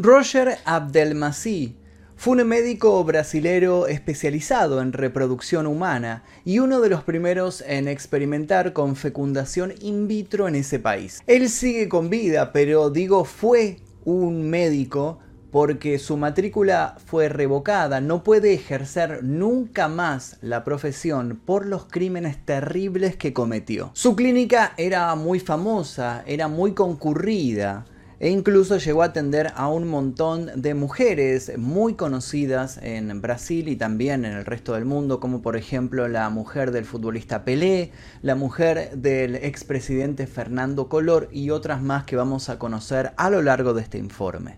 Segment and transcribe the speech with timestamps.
[0.00, 1.74] Roger Abdelmasih
[2.14, 8.72] fue un médico brasilero especializado en reproducción humana y uno de los primeros en experimentar
[8.72, 11.20] con fecundación in vitro en ese país.
[11.26, 15.18] Él sigue con vida, pero digo fue un médico
[15.50, 22.44] porque su matrícula fue revocada, no puede ejercer nunca más la profesión por los crímenes
[22.44, 23.90] terribles que cometió.
[23.94, 27.84] Su clínica era muy famosa, era muy concurrida
[28.20, 33.76] e incluso llegó a atender a un montón de mujeres muy conocidas en Brasil y
[33.76, 37.92] también en el resto del mundo, como por ejemplo la mujer del futbolista Pelé,
[38.22, 43.42] la mujer del expresidente Fernando Collor y otras más que vamos a conocer a lo
[43.42, 44.56] largo de este informe.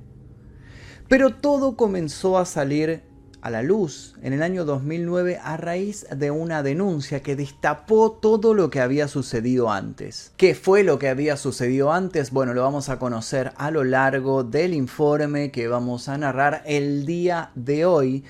[1.09, 3.10] Pero todo comenzó a salir
[3.43, 8.55] a la luz en el año 2009 a raíz de una denuncia que destapó todo
[8.55, 10.33] lo que había sucedido antes.
[10.37, 12.31] ¿Qué fue lo que había sucedido antes?
[12.31, 17.07] Bueno, lo vamos a conocer a lo largo del informe que vamos a narrar el
[17.07, 18.25] día de hoy.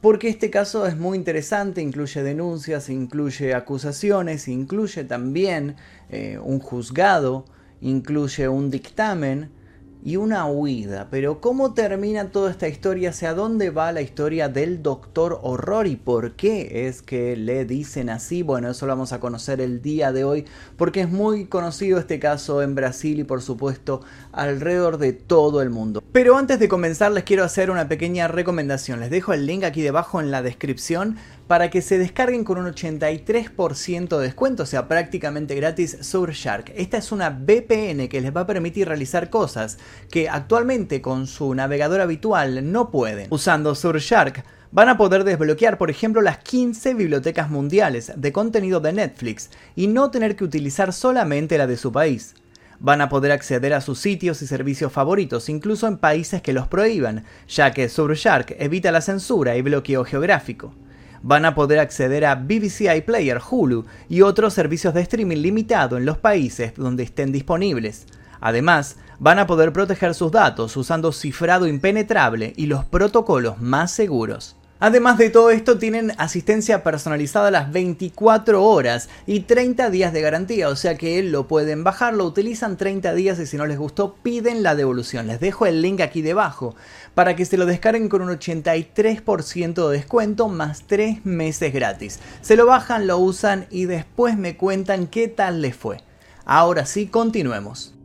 [0.00, 5.74] Porque este caso es muy interesante, incluye denuncias, incluye acusaciones, incluye también
[6.08, 7.44] eh, un juzgado,
[7.80, 9.57] incluye un dictamen
[10.04, 11.08] y una huida.
[11.10, 13.10] Pero ¿cómo termina toda esta historia?
[13.10, 18.10] ¿Hacia dónde va la historia del Doctor Horror y por qué es que le dicen
[18.10, 18.42] así?
[18.42, 20.44] Bueno, eso lo vamos a conocer el día de hoy
[20.76, 24.00] porque es muy conocido este caso en Brasil y por supuesto
[24.32, 26.02] alrededor de todo el mundo.
[26.12, 29.00] Pero antes de comenzar les quiero hacer una pequeña recomendación.
[29.00, 31.16] Les dejo el link aquí debajo en la descripción
[31.48, 36.72] para que se descarguen con un 83% de descuento, o sea, prácticamente gratis Surfshark.
[36.76, 39.78] Esta es una VPN que les va a permitir realizar cosas
[40.10, 43.28] que actualmente con su navegador habitual no pueden.
[43.30, 48.92] Usando Surfshark van a poder desbloquear, por ejemplo, las 15 bibliotecas mundiales de contenido de
[48.92, 52.34] Netflix y no tener que utilizar solamente la de su país.
[52.78, 56.68] Van a poder acceder a sus sitios y servicios favoritos, incluso en países que los
[56.68, 60.74] prohíban, ya que Surfshark evita la censura y bloqueo geográfico
[61.22, 66.04] van a poder acceder a BBC iPlayer, Hulu y otros servicios de streaming limitado en
[66.04, 68.06] los países donde estén disponibles.
[68.40, 74.57] Además, van a poder proteger sus datos usando cifrado impenetrable y los protocolos más seguros.
[74.80, 80.68] Además de todo esto, tienen asistencia personalizada las 24 horas y 30 días de garantía,
[80.68, 84.14] o sea que lo pueden bajar, lo utilizan 30 días y si no les gustó,
[84.22, 85.26] piden la devolución.
[85.26, 86.76] Les dejo el link aquí debajo
[87.14, 92.20] para que se lo descarguen con un 83% de descuento más 3 meses gratis.
[92.40, 96.02] Se lo bajan, lo usan y después me cuentan qué tal les fue.
[96.44, 97.97] Ahora sí, continuemos.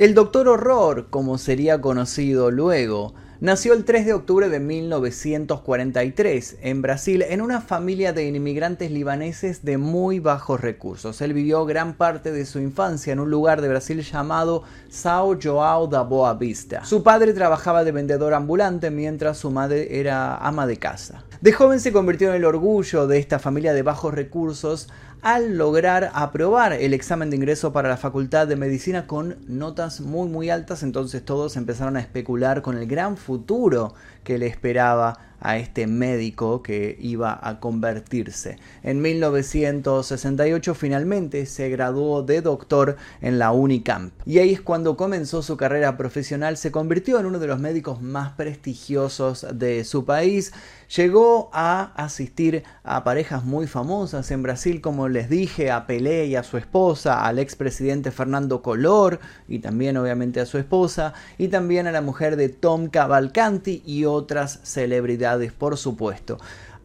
[0.00, 6.80] El Doctor Horror, como sería conocido luego, nació el 3 de octubre de 1943 en
[6.80, 11.20] Brasil en una familia de inmigrantes libaneses de muy bajos recursos.
[11.20, 15.86] Él vivió gran parte de su infancia en un lugar de Brasil llamado São João
[15.86, 16.82] da Boa Vista.
[16.86, 21.24] Su padre trabajaba de vendedor ambulante mientras su madre era ama de casa.
[21.40, 24.88] De joven se convirtió en el orgullo de esta familia de bajos recursos
[25.22, 30.28] al lograr aprobar el examen de ingreso para la Facultad de Medicina con notas muy
[30.28, 33.94] muy altas, entonces todos empezaron a especular con el gran futuro
[34.24, 38.58] que le esperaba a este médico que iba a convertirse.
[38.82, 44.12] En 1968 finalmente se graduó de doctor en la Unicamp.
[44.26, 48.02] Y ahí es cuando comenzó su carrera profesional, se convirtió en uno de los médicos
[48.02, 50.52] más prestigiosos de su país,
[50.94, 56.36] llegó a asistir a parejas muy famosas en Brasil, como les dije, a Pelé y
[56.36, 61.86] a su esposa, al expresidente Fernando Collor y también obviamente a su esposa y también
[61.86, 66.38] a la mujer de Tom Cavalcanti y otras celebridades, por supuesto.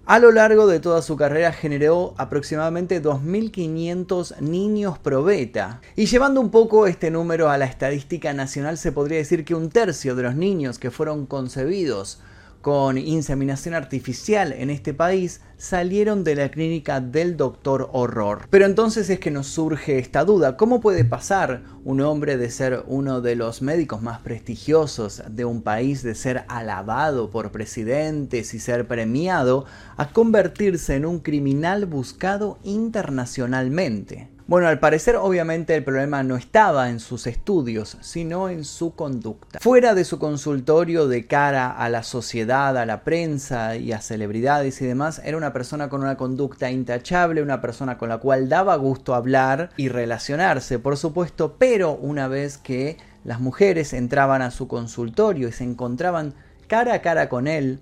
[0.07, 5.81] A lo largo de toda su carrera generó aproximadamente 2.500 niños probeta.
[5.95, 9.71] Y llevando un poco este número a la estadística nacional, se podría decir que un
[9.71, 12.19] tercio de los niños que fueron concebidos
[12.65, 18.47] con inseminación artificial en este país salieron de la clínica del doctor Horror.
[18.49, 22.83] Pero entonces es que nos surge esta duda, ¿cómo puede pasar un hombre de ser
[22.87, 28.59] uno de los médicos más prestigiosos de un país, de ser alabado por presidentes y
[28.59, 34.34] ser premiado, a convertirse en un criminal buscado internacionalmente?
[34.47, 39.57] Bueno, al parecer obviamente el problema no estaba en sus estudios, sino en su conducta.
[39.59, 44.79] Fuera de su consultorio de cara a la sociedad, a la prensa y a celebridades
[44.83, 48.75] y demás, era una persona con una conducta intachable, una persona con la cual daba
[48.75, 54.67] gusto hablar y relacionarse, por supuesto, pero una vez que las mujeres entraban a su
[54.67, 56.35] consultorio y se encontraban
[56.67, 57.79] cara a cara con él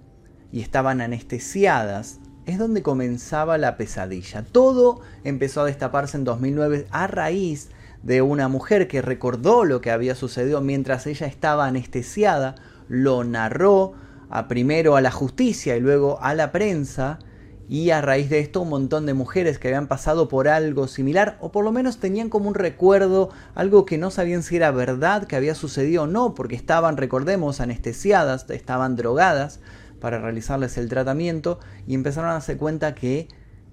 [0.53, 4.43] y estaban anestesiadas, es donde comenzaba la pesadilla.
[4.43, 7.69] Todo empezó a destaparse en 2009 a raíz
[8.01, 12.55] de una mujer que recordó lo que había sucedido mientras ella estaba anestesiada,
[12.89, 13.93] lo narró
[14.29, 17.19] a primero a la justicia y luego a la prensa.
[17.69, 21.37] Y a raíz de esto un montón de mujeres que habían pasado por algo similar
[21.39, 25.25] o por lo menos tenían como un recuerdo algo que no sabían si era verdad
[25.27, 29.61] que había sucedido o no porque estaban, recordemos, anestesiadas, estaban drogadas
[30.03, 33.29] para realizarles el tratamiento y empezaron a darse cuenta que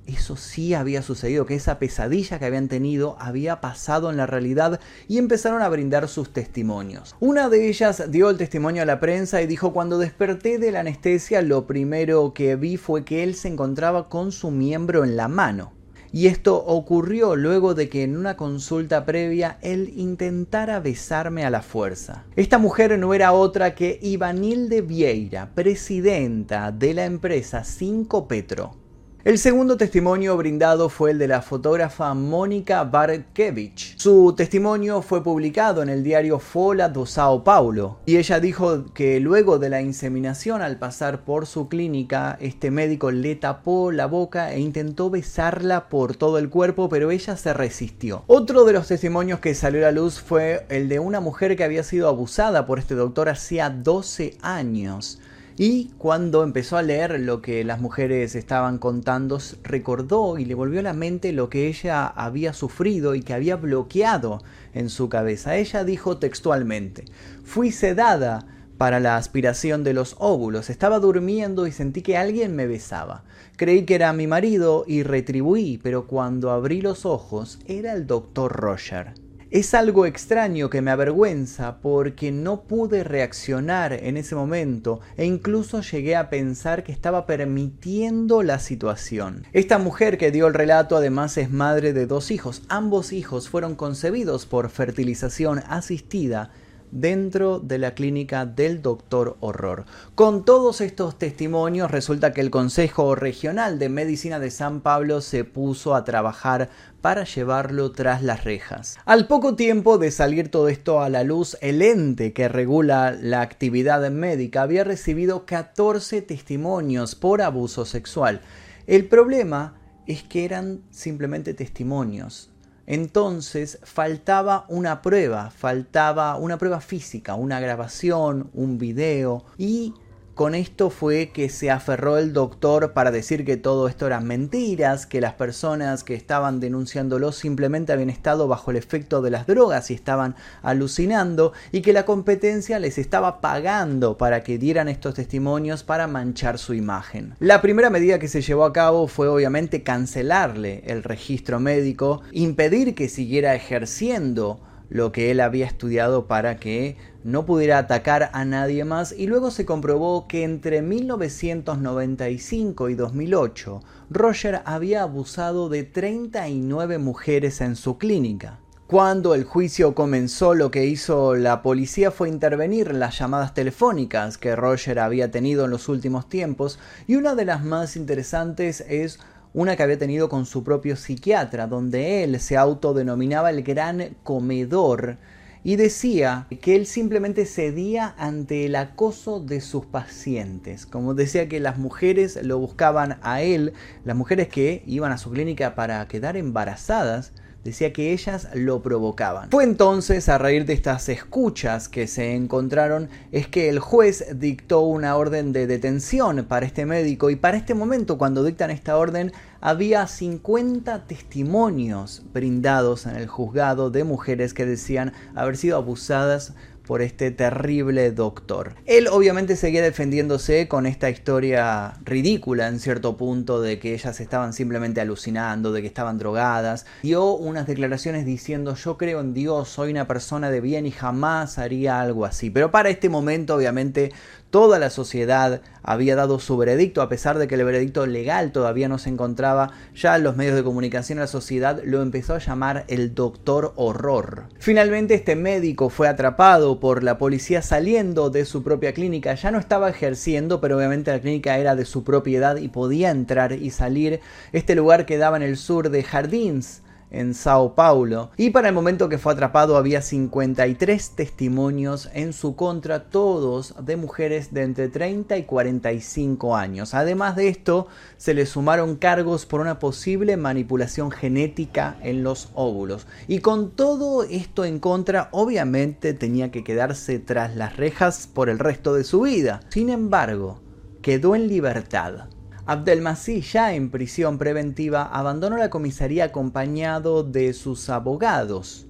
[0.06, 4.79] eso sí había sucedido, que esa pesadilla que habían tenido había pasado en la realidad
[5.09, 7.17] y empezaron a brindar sus testimonios.
[7.19, 10.81] Una de ellas dio el testimonio a la prensa y dijo, cuando desperté de la
[10.81, 15.26] anestesia lo primero que vi fue que él se encontraba con su miembro en la
[15.26, 15.80] mano.
[16.12, 21.62] Y esto ocurrió luego de que en una consulta previa él intentara besarme a la
[21.62, 22.25] fuerza.
[22.35, 28.80] Esta mujer no era otra que Ivanilde Vieira, presidenta de la empresa 5 Petro.
[29.22, 33.99] El segundo testimonio brindado fue el de la fotógrafa Mónica Bartkevich.
[33.99, 39.20] Su testimonio fue publicado en el diario Fola do Sao Paulo y ella dijo que
[39.20, 44.55] luego de la inseminación al pasar por su clínica, este médico le tapó la boca
[44.55, 48.25] e intentó besarla por todo el cuerpo, pero ella se resistió.
[48.26, 51.64] Otro de los testimonios que salió a la luz fue el de una mujer que
[51.64, 55.20] había sido abusada por este doctor hacía 12 años.
[55.62, 60.81] Y cuando empezó a leer lo que las mujeres estaban contando, recordó y le volvió
[60.81, 64.43] a la mente lo que ella había sufrido y que había bloqueado
[64.73, 65.57] en su cabeza.
[65.57, 67.05] Ella dijo textualmente,
[67.45, 68.47] fui sedada
[68.79, 70.71] para la aspiración de los óvulos.
[70.71, 73.25] Estaba durmiendo y sentí que alguien me besaba.
[73.59, 78.51] Creí que era mi marido y retribuí, pero cuando abrí los ojos era el doctor
[78.51, 79.12] Roger.
[79.50, 85.81] Es algo extraño que me avergüenza porque no pude reaccionar en ese momento e incluso
[85.81, 89.49] llegué a pensar que estaba permitiendo la situación.
[89.52, 92.62] Esta mujer que dio el relato además es madre de dos hijos.
[92.69, 96.52] Ambos hijos fueron concebidos por fertilización asistida
[96.90, 99.84] dentro de la clínica del doctor Horror.
[100.14, 105.44] Con todos estos testimonios resulta que el Consejo Regional de Medicina de San Pablo se
[105.44, 106.70] puso a trabajar
[107.00, 108.98] para llevarlo tras las rejas.
[109.04, 113.40] Al poco tiempo de salir todo esto a la luz, el ente que regula la
[113.40, 118.40] actividad médica había recibido 14 testimonios por abuso sexual.
[118.87, 119.75] El problema
[120.06, 122.50] es que eran simplemente testimonios,
[122.90, 129.94] entonces faltaba una prueba, faltaba una prueba física, una grabación, un video y
[130.40, 135.04] con esto fue que se aferró el doctor para decir que todo esto eran mentiras,
[135.04, 139.90] que las personas que estaban denunciándolo simplemente habían estado bajo el efecto de las drogas
[139.90, 145.82] y estaban alucinando y que la competencia les estaba pagando para que dieran estos testimonios
[145.82, 147.34] para manchar su imagen.
[147.38, 152.94] La primera medida que se llevó a cabo fue obviamente cancelarle el registro médico, impedir
[152.94, 154.58] que siguiera ejerciendo
[154.90, 159.50] lo que él había estudiado para que no pudiera atacar a nadie más y luego
[159.50, 167.96] se comprobó que entre 1995 y 2008 Roger había abusado de 39 mujeres en su
[167.96, 168.58] clínica.
[168.90, 174.37] Cuando el juicio comenzó, lo que hizo la policía fue intervenir en las llamadas telefónicas
[174.37, 179.20] que Roger había tenido en los últimos tiempos y una de las más interesantes es
[179.52, 185.19] una que había tenido con su propio psiquiatra, donde él se autodenominaba el gran comedor
[185.62, 190.87] y decía que él simplemente cedía ante el acoso de sus pacientes.
[190.87, 195.30] Como decía que las mujeres lo buscaban a él, las mujeres que iban a su
[195.30, 197.33] clínica para quedar embarazadas,
[197.64, 199.50] decía que ellas lo provocaban.
[199.50, 204.81] Fue entonces a raíz de estas escuchas que se encontraron es que el juez dictó
[204.81, 209.33] una orden de detención para este médico y para este momento cuando dictan esta orden
[209.61, 216.55] había 50 testimonios brindados en el juzgado de mujeres que decían haber sido abusadas
[216.90, 218.75] por este terrible doctor.
[218.85, 224.52] Él obviamente seguía defendiéndose con esta historia ridícula en cierto punto de que ellas estaban
[224.52, 226.87] simplemente alucinando, de que estaban drogadas.
[227.04, 231.59] Dio unas declaraciones diciendo yo creo en Dios, soy una persona de bien y jamás
[231.61, 232.50] haría algo así.
[232.50, 234.11] Pero para este momento obviamente
[234.50, 238.88] Toda la sociedad había dado su veredicto, a pesar de que el veredicto legal todavía
[238.88, 243.14] no se encontraba, ya los medios de comunicación la sociedad lo empezó a llamar el
[243.14, 244.49] doctor horror.
[244.59, 249.58] Finalmente este médico fue atrapado por la policía saliendo de su propia clínica, ya no
[249.58, 254.20] estaba ejerciendo, pero obviamente la clínica era de su propiedad y podía entrar y salir.
[254.52, 259.09] Este lugar quedaba en el sur de Jardins, en Sao Paulo, y para el momento
[259.09, 265.37] que fue atrapado había 53 testimonios en su contra, todos de mujeres de entre 30
[265.37, 266.95] y 45 años.
[266.95, 273.07] Además de esto, se le sumaron cargos por una posible manipulación genética en los óvulos.
[273.29, 278.59] Y con todo esto en contra, obviamente tenía que quedarse tras las rejas por el
[278.59, 279.61] resto de su vida.
[279.71, 280.61] Sin embargo,
[281.02, 282.29] quedó en libertad.
[282.71, 288.87] Abdelmasih, ya en prisión preventiva, abandonó la comisaría acompañado de sus abogados.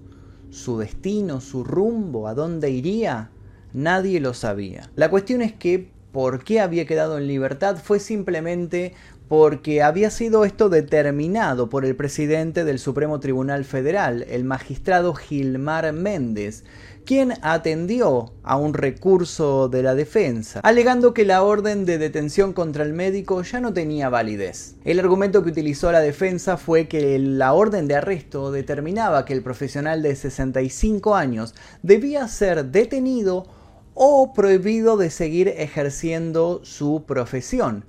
[0.51, 3.31] Su destino, su rumbo, a dónde iría,
[3.73, 4.91] nadie lo sabía.
[4.97, 8.93] La cuestión es que por qué había quedado en libertad fue simplemente
[9.29, 15.91] porque había sido esto determinado por el presidente del Supremo Tribunal Federal, el magistrado Gilmar
[15.95, 16.65] Méndez,
[17.11, 22.85] quien atendió a un recurso de la defensa, alegando que la orden de detención contra
[22.85, 24.77] el médico ya no tenía validez.
[24.85, 29.43] El argumento que utilizó la defensa fue que la orden de arresto determinaba que el
[29.43, 33.49] profesional de 65 años debía ser detenido
[33.95, 37.87] o prohibido de seguir ejerciendo su profesión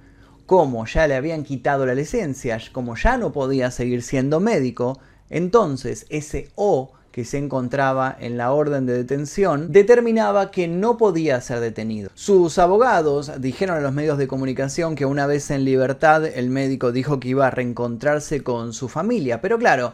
[0.48, 5.00] como ya le habían quitado la licencia, como ya no podía seguir siendo médico,
[5.30, 11.40] entonces ese O que se encontraba en la orden de detención determinaba que no podía
[11.42, 12.10] ser detenido.
[12.14, 16.92] Sus abogados dijeron a los medios de comunicación que una vez en libertad el médico
[16.92, 19.94] dijo que iba a reencontrarse con su familia, pero claro,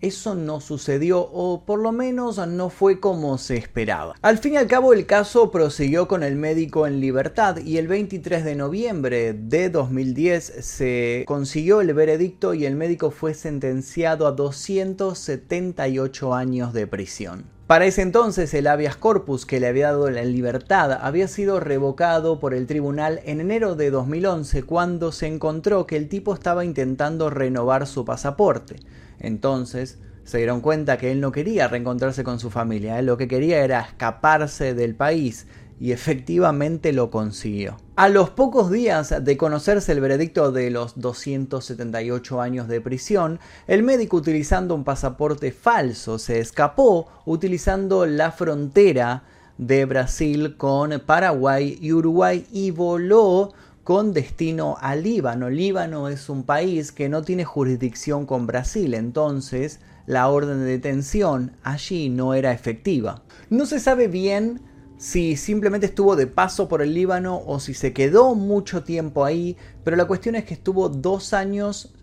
[0.00, 4.14] eso no sucedió o por lo menos no fue como se esperaba.
[4.22, 7.88] Al fin y al cabo el caso prosiguió con el médico en libertad y el
[7.88, 14.32] 23 de noviembre de 2010 se consiguió el veredicto y el médico fue sentenciado a
[14.32, 17.56] 278 años de prisión.
[17.66, 22.38] Para ese entonces el habeas corpus que le había dado la libertad había sido revocado
[22.38, 27.28] por el tribunal en enero de 2011 cuando se encontró que el tipo estaba intentando
[27.28, 28.76] renovar su pasaporte.
[29.18, 33.62] Entonces se dieron cuenta que él no quería reencontrarse con su familia, lo que quería
[33.62, 35.46] era escaparse del país
[35.78, 37.76] y efectivamente lo consiguió.
[37.96, 43.82] A los pocos días de conocerse el veredicto de los 278 años de prisión, el
[43.82, 49.24] médico utilizando un pasaporte falso se escapó utilizando la frontera
[49.58, 53.54] de Brasil con Paraguay y Uruguay y voló
[53.86, 55.48] con destino a Líbano.
[55.48, 61.52] Líbano es un país que no tiene jurisdicción con Brasil, entonces la orden de detención
[61.62, 63.22] allí no era efectiva.
[63.48, 64.60] No se sabe bien
[64.98, 69.56] si simplemente estuvo de paso por el Líbano o si se quedó mucho tiempo ahí,
[69.84, 71.94] pero la cuestión es que estuvo dos años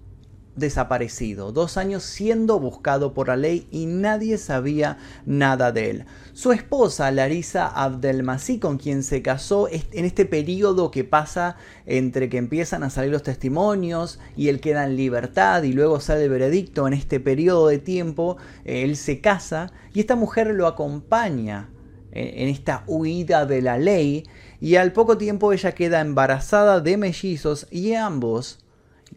[0.55, 6.05] desaparecido, dos años siendo buscado por la ley y nadie sabía nada de él.
[6.33, 11.55] Su esposa, Larisa Abdelmasí, con quien se casó en este periodo que pasa
[11.85, 16.25] entre que empiezan a salir los testimonios y él queda en libertad y luego sale
[16.25, 21.69] el veredicto, en este periodo de tiempo él se casa y esta mujer lo acompaña
[22.15, 24.27] en esta huida de la ley
[24.61, 28.62] y al poco tiempo ella queda embarazada de mellizos y ambos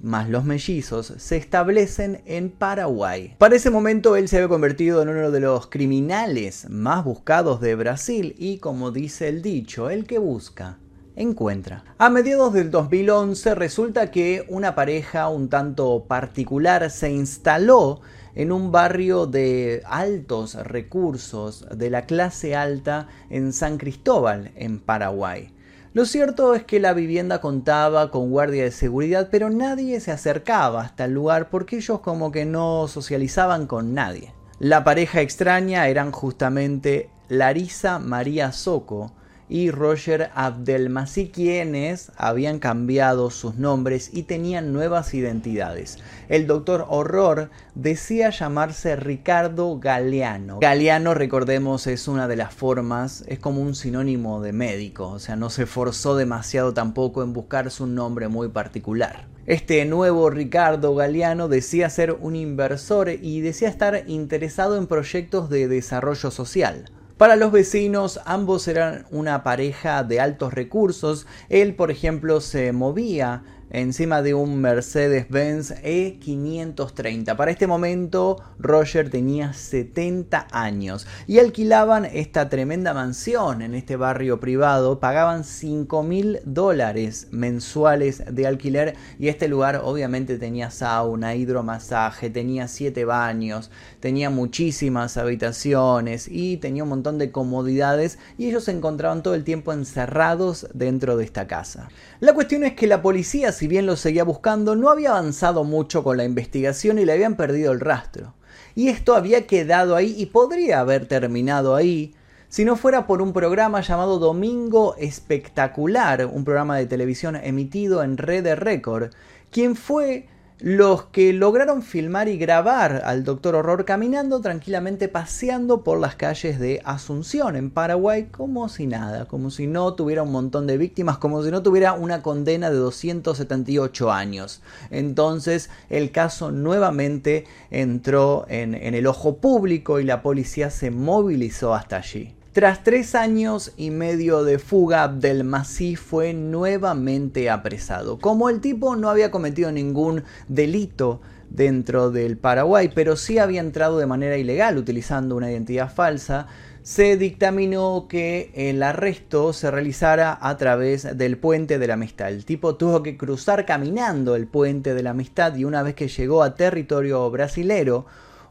[0.00, 3.34] más los mellizos, se establecen en Paraguay.
[3.38, 7.74] Para ese momento él se había convertido en uno de los criminales más buscados de
[7.74, 10.78] Brasil y como dice el dicho, el que busca
[11.16, 11.82] encuentra.
[11.98, 18.02] A mediados del 2011 resulta que una pareja un tanto particular se instaló
[18.34, 25.55] en un barrio de altos recursos de la clase alta en San Cristóbal, en Paraguay.
[25.96, 30.82] Lo cierto es que la vivienda contaba con guardia de seguridad, pero nadie se acercaba
[30.82, 34.34] hasta el lugar porque ellos como que no socializaban con nadie.
[34.58, 39.12] La pareja extraña eran justamente Larisa María Soco,
[39.48, 45.98] y Roger Abdelmasí quienes habían cambiado sus nombres y tenían nuevas identidades.
[46.28, 50.58] El doctor Horror decía llamarse Ricardo Galeano.
[50.60, 55.36] Galeano, recordemos, es una de las formas, es como un sinónimo de médico, o sea,
[55.36, 59.28] no se forzó demasiado tampoco en buscarse un nombre muy particular.
[59.46, 65.68] Este nuevo Ricardo Galeano decía ser un inversor y decía estar interesado en proyectos de
[65.68, 66.90] desarrollo social.
[67.16, 71.26] Para los vecinos, ambos eran una pareja de altos recursos.
[71.48, 77.36] Él, por ejemplo, se movía encima de un Mercedes-Benz E530.
[77.36, 84.40] Para este momento Roger tenía 70 años y alquilaban esta tremenda mansión en este barrio
[84.40, 92.30] privado, pagaban 5 mil dólares mensuales de alquiler y este lugar obviamente tenía sauna, hidromasaje,
[92.30, 93.70] tenía 7 baños,
[94.00, 99.44] tenía muchísimas habitaciones y tenía un montón de comodidades y ellos se encontraban todo el
[99.44, 101.88] tiempo encerrados dentro de esta casa.
[102.20, 106.04] La cuestión es que la policía si bien lo seguía buscando, no había avanzado mucho
[106.04, 108.34] con la investigación y le habían perdido el rastro.
[108.74, 112.14] Y esto había quedado ahí y podría haber terminado ahí
[112.48, 118.16] si no fuera por un programa llamado Domingo Espectacular, un programa de televisión emitido en
[118.16, 119.10] Red Record,
[119.50, 126.00] quien fue los que lograron filmar y grabar al Doctor Horror caminando tranquilamente paseando por
[126.00, 130.66] las calles de Asunción en Paraguay como si nada, como si no tuviera un montón
[130.66, 134.62] de víctimas, como si no tuviera una condena de 278 años.
[134.90, 141.74] Entonces el caso nuevamente entró en, en el ojo público y la policía se movilizó
[141.74, 142.35] hasta allí.
[142.56, 148.18] Tras tres años y medio de fuga, Abdelmasí fue nuevamente apresado.
[148.18, 151.20] Como el tipo no había cometido ningún delito
[151.50, 156.46] dentro del Paraguay, pero sí había entrado de manera ilegal utilizando una identidad falsa,
[156.80, 162.30] se dictaminó que el arresto se realizara a través del puente de la amistad.
[162.30, 166.08] El tipo tuvo que cruzar caminando el puente de la amistad y una vez que
[166.08, 168.06] llegó a territorio brasilero,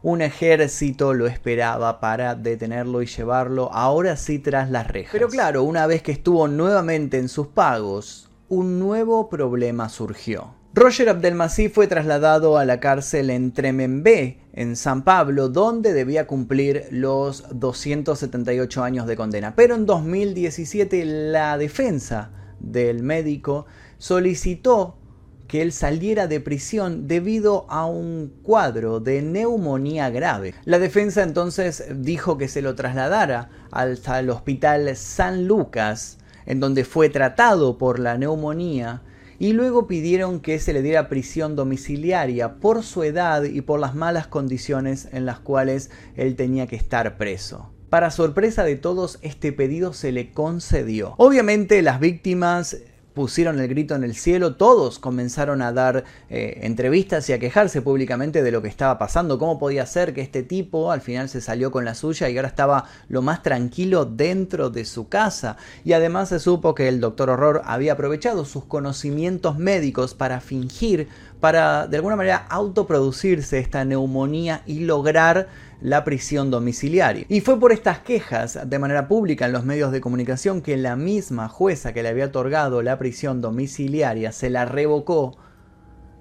[0.06, 5.10] un ejército lo esperaba para detenerlo y llevarlo ahora sí tras las rejas.
[5.10, 10.54] Pero claro, una vez que estuvo nuevamente en sus pagos, un nuevo problema surgió.
[10.74, 16.84] Roger Abdelmasí fue trasladado a la cárcel en Tremembé, en San Pablo, donde debía cumplir
[16.92, 19.56] los 278 años de condena.
[19.56, 23.66] Pero en 2017 la defensa del médico
[23.98, 24.98] solicitó
[25.46, 30.54] que él saliera de prisión debido a un cuadro de neumonía grave.
[30.64, 36.84] La defensa entonces dijo que se lo trasladara hasta el hospital San Lucas, en donde
[36.84, 39.02] fue tratado por la neumonía,
[39.38, 43.94] y luego pidieron que se le diera prisión domiciliaria por su edad y por las
[43.94, 47.70] malas condiciones en las cuales él tenía que estar preso.
[47.90, 51.14] Para sorpresa de todos, este pedido se le concedió.
[51.18, 52.78] Obviamente las víctimas
[53.16, 57.80] pusieron el grito en el cielo, todos comenzaron a dar eh, entrevistas y a quejarse
[57.80, 61.40] públicamente de lo que estaba pasando, cómo podía ser que este tipo al final se
[61.40, 65.56] salió con la suya y ahora estaba lo más tranquilo dentro de su casa.
[65.82, 71.08] Y además se supo que el doctor Horror había aprovechado sus conocimientos médicos para fingir,
[71.40, 75.48] para de alguna manera autoproducirse esta neumonía y lograr
[75.80, 77.26] la prisión domiciliaria.
[77.28, 80.96] Y fue por estas quejas de manera pública en los medios de comunicación que la
[80.96, 85.36] misma jueza que le había otorgado la prisión domiciliaria se la revocó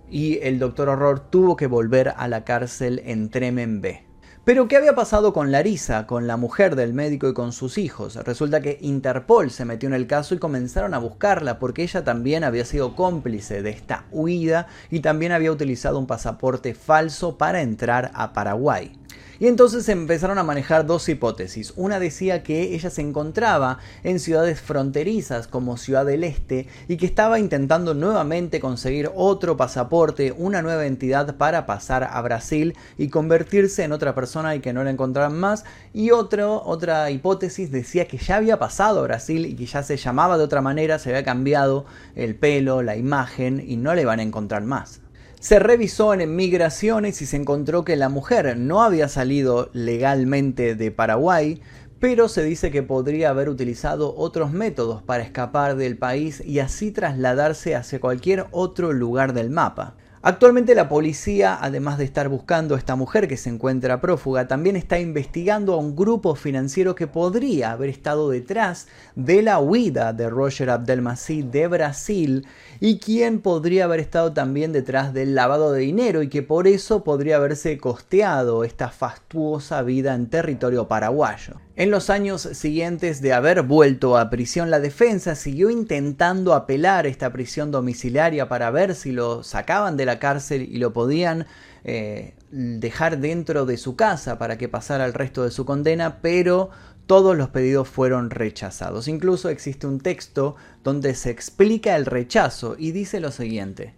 [0.09, 4.05] y el doctor Horror tuvo que volver a la cárcel en Tremen B.
[4.45, 8.15] Pero ¿qué había pasado con Larisa, con la mujer del médico y con sus hijos?
[8.15, 12.43] Resulta que Interpol se metió en el caso y comenzaron a buscarla porque ella también
[12.43, 18.11] había sido cómplice de esta huida y también había utilizado un pasaporte falso para entrar
[18.13, 18.91] a Paraguay.
[19.39, 21.73] Y entonces empezaron a manejar dos hipótesis.
[21.75, 27.05] Una decía que ella se encontraba en ciudades fronterizas como Ciudad del Este y que
[27.05, 33.83] estaba intentando nuevamente conseguir otro pasaporte, una nueva entidad para pasar a Brasil y convertirse
[33.83, 35.65] en otra persona y que no la encontraran más.
[35.93, 40.37] Y otra hipótesis decía que ya había pasado a Brasil y que ya se llamaba
[40.37, 44.23] de otra manera, se había cambiado el pelo, la imagen y no le van a
[44.23, 45.04] encontrar más.
[45.45, 50.89] Se revisó en migraciones y se encontró que la mujer no había salido legalmente de
[50.89, 51.61] Paraguay,
[51.99, 56.89] pero se dice que podría haber utilizado otros métodos para escapar del país y así
[56.89, 59.93] trasladarse hacia cualquier otro lugar del mapa.
[60.27, 64.75] Actualmente la policía, además de estar buscando a esta mujer que se encuentra prófuga, también
[64.75, 70.27] está investigando a un grupo financiero que podría haber estado detrás de la huida de
[70.27, 72.47] Roger Abdelmasí de Brasil
[72.79, 77.03] y quien podría haber estado también detrás del lavado de dinero y que por eso
[77.03, 81.64] podría haberse costeado esta fastuosa vida en territorio paraguayo.
[81.77, 87.33] En los años siguientes de haber vuelto a prisión, la defensa siguió intentando apelar esta
[87.33, 91.47] prisión domiciliaria para ver si lo sacaban de la cárcel y lo podían
[91.83, 96.69] eh, dejar dentro de su casa para que pasara el resto de su condena, pero
[97.07, 99.09] todos los pedidos fueron rechazados.
[99.09, 103.93] Incluso existe un texto donde se explica el rechazo y dice lo siguiente.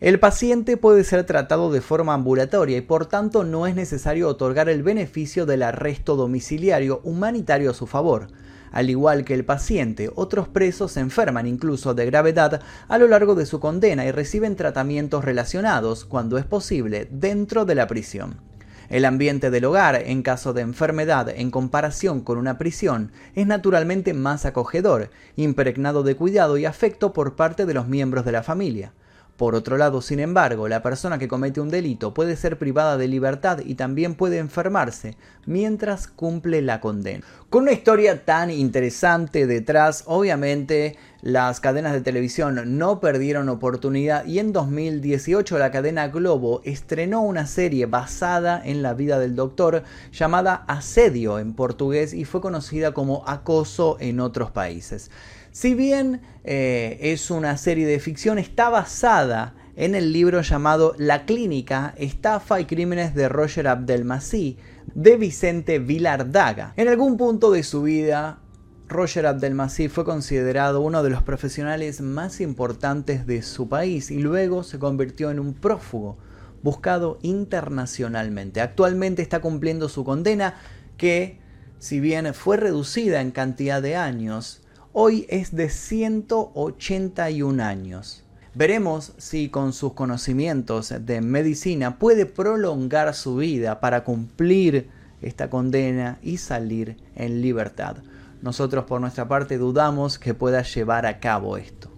[0.00, 4.68] El paciente puede ser tratado de forma ambulatoria y por tanto no es necesario otorgar
[4.68, 8.26] el beneficio del arresto domiciliario humanitario a su favor.
[8.72, 13.36] Al igual que el paciente, otros presos se enferman incluso de gravedad a lo largo
[13.36, 18.40] de su condena y reciben tratamientos relacionados, cuando es posible, dentro de la prisión.
[18.88, 24.12] El ambiente del hogar, en caso de enfermedad en comparación con una prisión, es naturalmente
[24.12, 28.92] más acogedor, impregnado de cuidado y afecto por parte de los miembros de la familia.
[29.36, 33.08] Por otro lado, sin embargo, la persona que comete un delito puede ser privada de
[33.08, 37.24] libertad y también puede enfermarse mientras cumple la condena.
[37.50, 44.38] Con una historia tan interesante detrás, obviamente las cadenas de televisión no perdieron oportunidad y
[44.38, 50.64] en 2018 la cadena Globo estrenó una serie basada en la vida del doctor llamada
[50.68, 55.10] Asedio en portugués y fue conocida como Acoso en otros países.
[55.54, 61.26] Si bien eh, es una serie de ficción, está basada en el libro llamado La
[61.26, 64.58] Clínica, Estafa y Crímenes de Roger Abdelmasí
[64.96, 66.74] de Vicente Vilardaga.
[66.76, 68.40] En algún punto de su vida,
[68.88, 74.64] Roger Abdelmasí fue considerado uno de los profesionales más importantes de su país y luego
[74.64, 76.18] se convirtió en un prófugo
[76.64, 78.60] buscado internacionalmente.
[78.60, 80.56] Actualmente está cumpliendo su condena
[80.96, 81.38] que,
[81.78, 84.63] si bien fue reducida en cantidad de años,
[84.96, 88.22] hoy es de 181 años.
[88.54, 94.88] Veremos si con sus conocimientos de medicina puede prolongar su vida para cumplir
[95.20, 97.96] esta condena y salir en libertad.
[98.40, 101.93] Nosotros por nuestra parte dudamos que pueda llevar a cabo esto.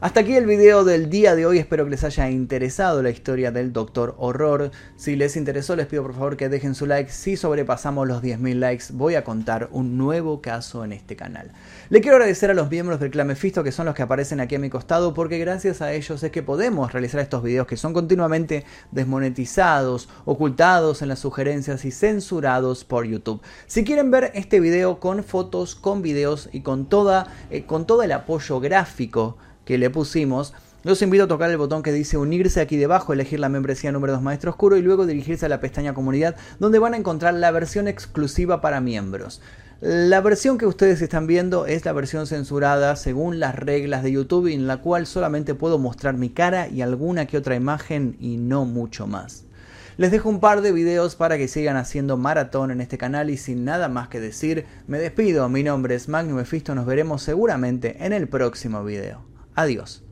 [0.00, 3.52] Hasta aquí el video del día de hoy, espero que les haya interesado la historia
[3.52, 4.72] del Doctor Horror.
[4.96, 8.54] Si les interesó les pido por favor que dejen su like, si sobrepasamos los 10.000
[8.56, 11.52] likes voy a contar un nuevo caso en este canal.
[11.90, 14.58] Le quiero agradecer a los miembros del Clan que son los que aparecen aquí a
[14.58, 18.64] mi costado porque gracias a ellos es que podemos realizar estos videos que son continuamente
[18.90, 23.40] desmonetizados, ocultados en las sugerencias y censurados por YouTube.
[23.66, 28.02] Si quieren ver este video con fotos, con videos y con, toda, eh, con todo
[28.02, 32.60] el apoyo gráfico que le pusimos, los invito a tocar el botón que dice unirse
[32.60, 35.94] aquí debajo, elegir la membresía número 2 Maestro Oscuro y luego dirigirse a la pestaña
[35.94, 39.40] comunidad donde van a encontrar la versión exclusiva para miembros.
[39.80, 44.52] La versión que ustedes están viendo es la versión censurada según las reglas de YouTube
[44.52, 48.64] en la cual solamente puedo mostrar mi cara y alguna que otra imagen y no
[48.64, 49.44] mucho más.
[49.96, 53.36] Les dejo un par de videos para que sigan haciendo maratón en este canal y
[53.36, 58.04] sin nada más que decir, me despido, mi nombre es Magnum Mephisto, nos veremos seguramente
[58.04, 59.33] en el próximo video.
[59.54, 60.03] Adiós.